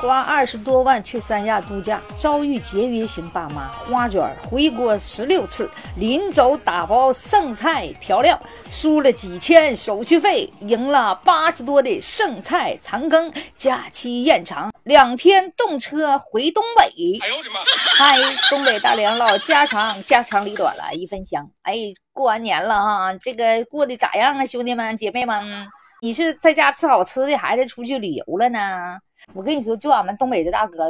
[0.00, 8.40] 花二十多万去三亚度假，遭遇节约型爸妈，花卷回国十六次，临走打包剩菜调料，
[8.70, 17.18] 输了几千手续费，赢了八十多的剩菜残羹，假期延长两天，动车回东北。
[17.20, 17.58] 哎呦我的妈！
[17.98, 18.16] 嗨，
[18.48, 21.44] 东北大梁唠家常，家长里短了一分享。
[21.62, 21.76] 哎，
[22.12, 25.66] 过完年了哈，这个过得咋样啊，兄弟们姐妹们？
[26.00, 28.98] 你是在家吃好吃的，还是出去旅游了呢？
[29.34, 30.88] 我跟你说，就俺们东北的大哥，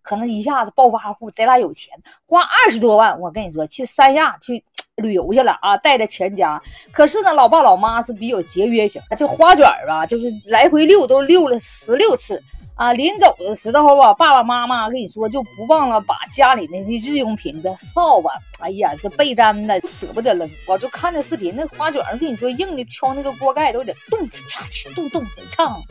[0.00, 1.94] 可能一下子暴发户，贼拉有钱，
[2.26, 4.64] 花二十多万，我跟你说，去三亚去
[5.02, 6.60] 旅游去了啊，带着全家。
[6.90, 12.42] 可是呢，老爸老妈是比较节约型，这花卷啊，就是来回溜都溜了十六次。
[12.76, 20.50] 啊，临走的时候啊，爸爸妈妈跟你说就不忘了把家里那些日用品的扫把，哎呀，这被单呢舍不得扔。
[20.66, 25.82] 我就看那视频，那花卷跟你说硬的，敲那个锅盖都得动哧嚓嚓，动动得唱，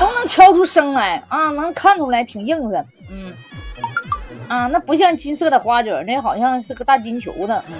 [0.00, 2.84] 都能敲出声来啊，能看出来挺硬的。
[3.08, 3.32] 嗯，
[4.48, 7.62] 啊，那不像金色的花卷，那好像是个大金球子。
[7.68, 7.74] 嗯。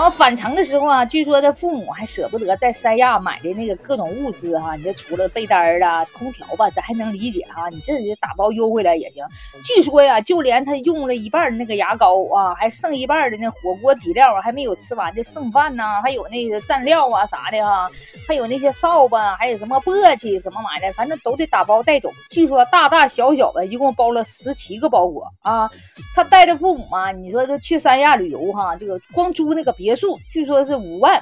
[0.00, 4.74] 啊，返程的时候啊，据说这父母还舍不得在三亚买的那个各种物资哈。
[4.74, 7.68] 你这除了被单儿啊、空调吧，咱还能理解哈。
[7.68, 9.22] 你这打包邮回来也行。
[9.62, 17.90] 据说呀，就连他用了一半的那个牙膏啊，还剩一半的那火锅底料还没有吃完的剩饭呐，还有那个蘸料啊啥的哈，
[18.26, 22.08] 还有那些扫把，还有什么簸箕什么玩意的，反正都得打包带走。
[22.30, 25.70] 据说大大小小的一共包了十七个包裹啊。
[26.14, 29.74] 他带着父母嘛，你说这去三亚旅游哈，这个光租那个。
[29.80, 31.20] 别别墅据说是五万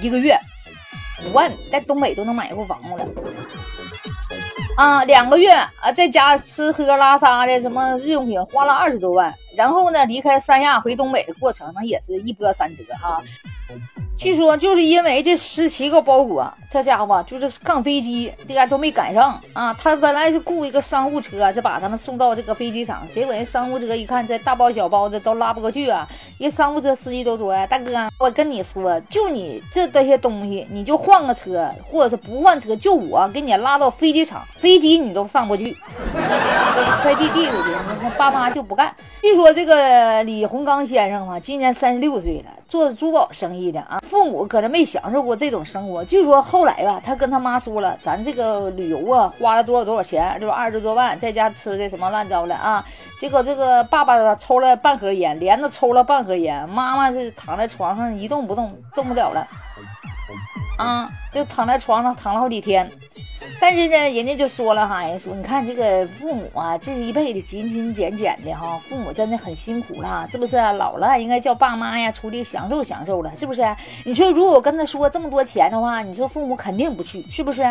[0.00, 0.34] 一个月，
[1.26, 3.06] 五万在东北都能买一户房子了
[4.78, 5.04] 啊！
[5.04, 13.22] 两个月啊，在家吃喝拉撒的什么日用品花了二十多万，然后呢，离开三亚回东北的过程那也是一波三折哈。
[14.18, 19.72] 据说就是因为这十七个包裹，这家伙就是上飞机，这家都没赶上啊。
[19.74, 26.06] 他本来是雇一个商务车，就把他们送到这个飞机场，结果人商务车一看，这大包小包的都拉不过去啊。
[26.38, 35.76] 人商务车司机都说呀：“大哥，我跟你说，就你这这些东西，你就换个车，或者是不换车，就我给你拉到飞机场，飞机你都上不去。”
[37.02, 37.70] 快递递出去，
[38.02, 38.94] 那爸妈就不干。
[39.20, 44.00] 据说这个李洪刚先生啊，今年三十六岁了，做珠宝生意的啊。
[44.02, 46.04] 父母可能没享受过这种生活。
[46.04, 52.84] 据说后来吧，他跟他妈说了，咱这个旅游啊，花了多少多少钱，就是二十多万，在家吃的什么乱糟的啊。
[53.20, 59.46] 结果这个爸爸抽了半盒烟，连着抽了半盒烟，妈妈是躺在床上一动不动，动不了了，
[60.78, 62.90] 啊，就躺在床上躺了好几天。
[63.60, 70.56] 但是呢，人家就说了哈，人家说你看这个父母啊，这一辈子勤勤俭俭的哈，父母真的很辛苦了，是不是？
[70.56, 73.64] 老了应该叫爸妈呀出去享受享受了，是不是？
[74.04, 77.62] 你说如果跟他说这么多钱的话，你说父母肯定不去，是不是？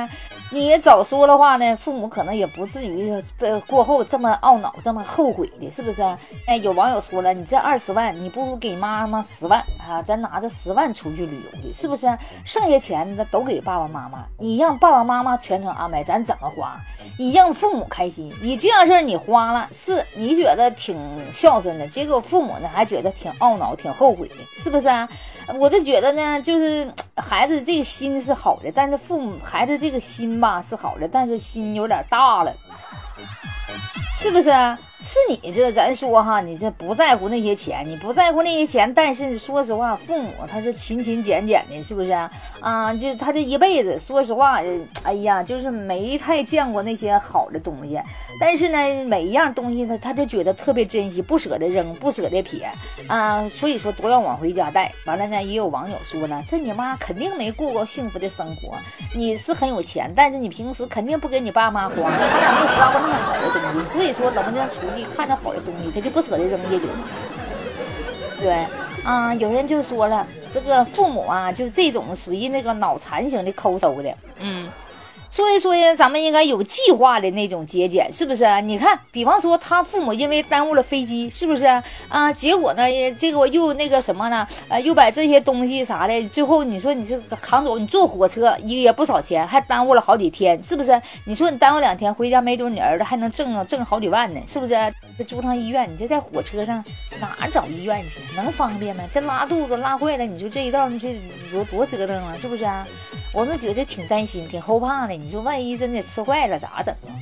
[0.52, 6.02] 你早说的话呢，父母可能也不至于被过后这么懊恼、这么后悔的，是不是？
[6.48, 12.06] 哎，有网友说了，你这二十万，你不如给妈妈十万啊，咱拿着十万出去旅游去，是不是？
[12.44, 15.77] 剩下钱那都给爸爸妈妈，你让爸爸妈妈全程。
[15.78, 16.76] 啊，买咱怎么花，
[17.18, 20.98] 你让父母开心，你这样事儿你花了，是你觉得挺
[21.32, 25.08] 孝顺的，结果父母呢还觉得挺懊恼、挺后悔的，是不是啊？
[25.60, 32.54] 我就觉得呢，就是孩子这个心是好的，但是父母孩子这个心吧是好的，但是心有点大了，
[34.18, 34.50] 是不是？
[35.00, 42.32] 是你这，咱说哈，你这不在乎那些钱，你不在乎那些钱，但是说实话，父母他是勤勤俭俭的，是不是啊？
[42.60, 44.60] 啊就是他这一辈子，说实话，
[45.04, 48.02] 哎呀，就是没太见过那些好的东西，
[48.40, 52.68] 但是呢，每一样东西他他就觉得特别珍惜，不舍得扔，不舍得撇
[53.08, 54.92] 啊，所以说都要往回家带。
[55.06, 58.74] 完了呢，也有网友说了，这你妈肯定没过过幸福的生活，
[59.16, 64.87] 你是很有钱，但是你平时肯定不给你爸妈花，他俩没花过那么好的东西，所以说怎么的出。
[65.16, 66.88] 看着好的东西，他就不舍得扔下去。
[68.40, 68.66] 对，
[69.04, 74.70] 啊，有人就说了，这个父母啊，就是这种属于那个脑残型的抠搜的，嗯。
[75.30, 78.46] 所以说呀，咱们应该有计划的那种节俭，是不是？
[78.62, 81.66] 你看，比方说他父母因为耽误了飞机，是不是
[82.08, 82.32] 啊？
[82.32, 82.84] 结果呢，
[83.20, 84.48] 这个又那个什么呢？
[84.68, 91.00] 呃，又把这些东西啥的，最后你说你是扛走，你坐火车一个也不少钱，还耽误了好几天，是不是？
[91.26, 94.76] 你说你耽误两天回家，没准你儿子还能挣挣好几万呢，是不是？
[95.18, 96.84] 这住趟医院，你这在火车上
[97.20, 98.20] 哪找医院去？
[98.36, 99.04] 能方便吗？
[99.12, 101.12] 这拉肚子拉坏了，你说这一道你说
[101.52, 102.88] 多多折腾啊，是不是啊？
[103.38, 105.14] 我是觉得挺担心，挺后怕的。
[105.14, 107.14] 你说万一真的吃坏了咋整啊？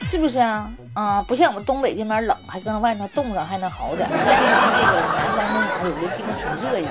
[0.00, 0.72] 是不是啊？
[0.94, 4.08] 啊，不像我们东北这边冷，还搁那外头冻着还能好点。
[4.10, 6.88] 但是这个南方那啥，有的地方挺热的。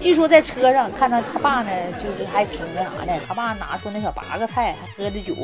[0.00, 1.70] 据说在车上看到他爸呢，
[2.02, 3.20] 就是还挺那啥的。
[3.28, 5.34] 他爸拿出那小八个菜，还喝的酒。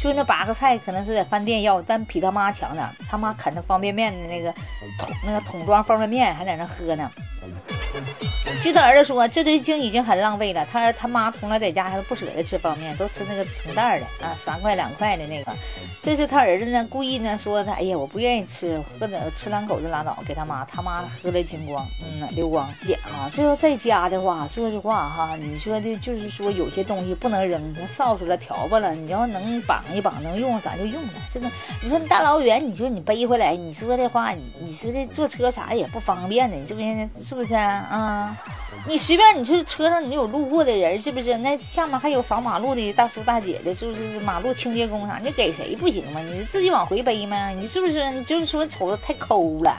[0.00, 2.88] 就那八个菜可能是在饭店要，但比他妈强点。
[3.10, 4.52] 他妈啃的方便面的那个
[5.00, 7.10] 桶，那个桶装方便面还在那喝呢。
[8.62, 10.64] 据他儿子说，这已经已经很浪费了。
[10.66, 15.52] 他他妈从来在家还不舍得吃方便面，都吃那个成袋的啊，三块两块的那个。
[16.02, 23.30] 这是他儿子呢，故意呢说他，哎呀，我不愿意吃，喝点吃两口就拉倒，给他妈，他妈喝的精光，嗯，流光姐啊。
[23.32, 31.52] 这要在家的话，说实话哈，你说的就是说有些东西不能扔，你扫帚了、条子了，你要能绑一绑，能用咱就用了，是不是？
[31.82, 37.08] 你说你大老远，你说你背回来，你说的话，你你说的坐车啥也不方便呢，你是不是？
[37.22, 38.33] 是不是啊？
[38.86, 41.38] 你随便，你说车上你有路过的人，是不是？
[41.38, 44.20] 那下面还有扫马路的大叔大姐的，是不是？
[44.20, 46.20] 马路清洁工啥，你给谁不行吗？
[46.20, 47.48] 你自己往回背吗？
[47.50, 48.10] 你是不是？
[48.10, 49.76] 你就是说瞅着太抠了，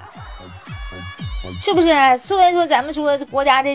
[1.61, 1.87] 是不是？
[2.17, 3.69] 虽然说咱们说国家的。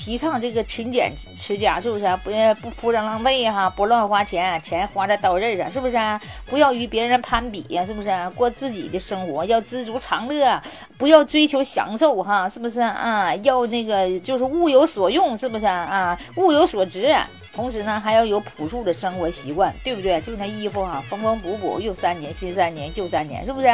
[0.00, 2.04] 提倡这个勤俭持家，是不是？
[2.24, 2.30] 不
[2.62, 5.98] 不铺张浪费哈，不乱花钱，钱花在刀刃上，是不是？
[6.46, 8.08] 不要与别人攀比呀，是不是？
[8.34, 10.58] 过自己的生活，要知足常乐，
[10.96, 13.34] 不要追求享受哈，是不是啊？
[13.42, 16.18] 要那个就是物有所用，是不是啊？
[16.36, 17.14] 物有所值，
[17.52, 20.18] 同时呢，还要有朴素的生活习惯，对不对？
[20.22, 23.68] 就那衣服哈，缝缝补补，又三年，新三年，旧三年，是不是？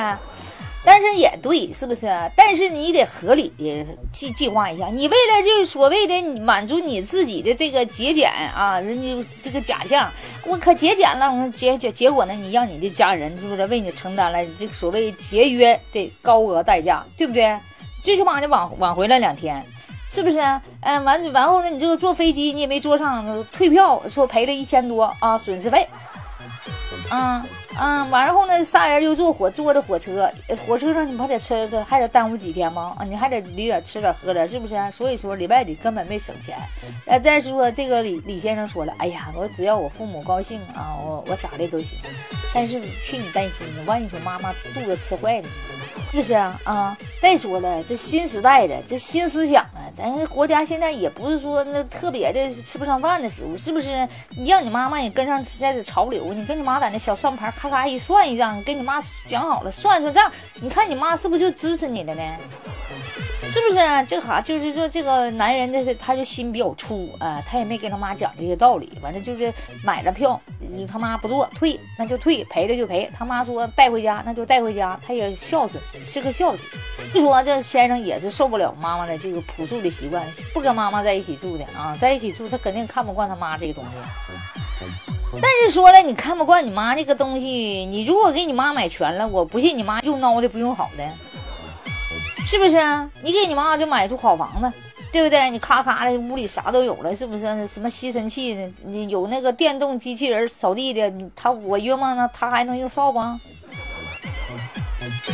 [0.88, 2.06] 但是也对，是不是？
[2.36, 4.86] 但是你得合理的计计划一下。
[4.86, 10.08] 你为了就是所谓的满足你自己的这个节俭啊，人家这个假象，
[10.46, 12.32] 我可节俭了，我结结结果呢？
[12.34, 17.58] 你让你的家人是不是为你承担了这所谓节约的高额代价，对不对？
[18.00, 19.66] 最起码的晚晚回来两天，
[20.08, 20.38] 是不是？
[20.82, 25.88] 嗯，完完后呢，你这个坐飞机你也没坐上，退票说赔了一千多啊，损失费，
[27.08, 27.44] 啊。
[27.44, 30.30] 嗯，嗯完后呢，仨人又坐火坐的火车，
[30.66, 32.94] 火车上你不还得吃吃，还得耽误几天吗？
[32.98, 34.74] 啊，你还得离点吃点喝点，是不是？
[34.92, 36.56] 所以说礼拜里根本没省钱。
[37.06, 41.98] 呃，再说这个李李先生说了，哎呀，我只要我父母高兴啊，我我咋的都行。
[42.54, 45.48] 但是替你担心，万一说妈妈肚子吃坏了。
[46.10, 46.60] 是不是啊？
[46.64, 46.98] 啊！
[47.20, 54.08] 再说了，这新时代的这新思想啊，咱国家现在也不是说那特别的吃不上饭的时候，是不是？
[54.36, 62.22] 你让你妈妈也跟上时代的潮流，你跟你妈在那小算盘咔咔一算一账，跟你妈讲好了算算账，你看你妈是不是就支持你了呢？
[63.50, 64.40] 是不是这哈？
[64.40, 69.52] 就是说这个男人的他就心比较粗啊，他也没跟他妈讲这些道理，反正就是
[69.82, 70.40] 买了票，
[70.90, 73.08] 他妈不坐退那就退，赔了就赔。
[73.16, 76.58] 他妈说带回家那就带回家，他也孝顺，是个孝子。
[77.14, 83.90] 就说这先生也是受不了妈妈的这个朴素的习惯，不跟妈妈在一起住的啊，在一起住他肯定看不惯他妈这个东西。
[85.40, 91.04] 但是说了，你看不惯你妈这个东西，你如果给你妈买全了，我不信你妈用孬的不用好的。
[92.46, 93.10] 是不是啊？
[93.22, 94.72] 你给你妈就买出好房子，
[95.10, 95.50] 对不对？
[95.50, 97.66] 你咔咔的屋里啥都有了，是不是？
[97.66, 98.72] 什么吸尘器的？
[98.84, 103.36] 你有那个电动机器人扫地的，他我约望呢，他还能用扫把？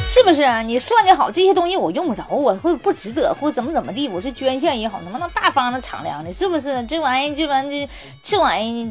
[0.09, 0.63] 是不是啊？
[0.63, 4.09] 你算计好这些东西，我用不着，我会不值得，或怎么怎么地？
[4.09, 6.33] 我是捐献也好，能不能大方的敞亮的？
[6.33, 6.83] 是不是？
[6.87, 7.87] 这玩意，这玩意，
[8.23, 8.91] 这玩意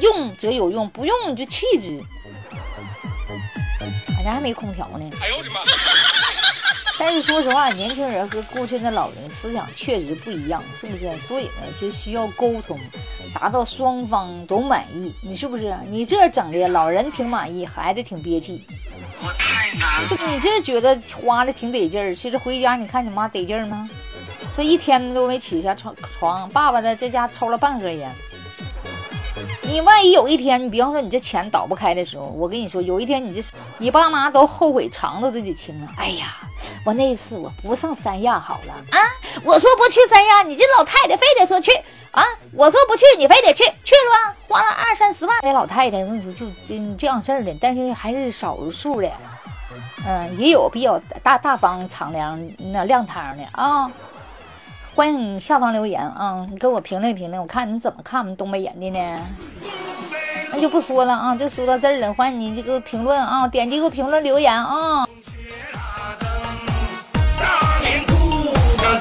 [0.00, 2.02] 用则有用，不用就弃之。
[4.16, 5.08] 俺家还没空调呢。
[5.22, 5.60] 哎呦我的妈！
[7.02, 11.10] 但是说实话，年轻人和过去的老人思想确实不一样，是不是？
[11.18, 12.78] 所以呢，就需要沟通，
[13.32, 15.14] 达到双方都满意。
[15.22, 15.74] 你是不是？
[15.88, 18.66] 你这整的，老人挺满意，孩子挺憋气。
[19.22, 20.06] 我太难。
[20.10, 23.88] 就你这觉得花的挺得劲儿，其实回家你看你妈得劲儿吗？
[24.54, 28.14] 说一天都没起下床床，爸爸在这家抽了半根烟。
[29.70, 33.48] 你万一有一天，你比方说你这钱倒不开的时候，我跟你说，有一天你这
[33.78, 35.88] 你爸妈都后悔肠子都得青了。
[35.96, 36.26] 哎呀。
[36.82, 38.98] 我那次我不上三亚好了啊！
[39.44, 41.70] 我说不去三亚，你这老太太非得说去
[42.10, 42.24] 啊！
[42.54, 44.36] 我说不去，你非得去，去了吧？
[44.48, 45.38] 花了二三十万。
[45.42, 49.10] 那老太太，我跟你说，就就这样事儿的，但是还是少数的，
[50.06, 52.40] 嗯，也有比较大大方敞亮
[52.72, 53.90] 那亮堂的啊。
[54.94, 59.26] 欢迎你下方留言啊，你给我评论评论，我看你怎么看我们东北人的呢？
[60.52, 62.12] 那就不说了啊，就说到这儿了。
[62.12, 65.06] 欢迎你这个评论啊，点击个评论留言啊。
[67.38, 68.98] 大